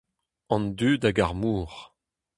[0.53, 1.71] An dud hag ar mor.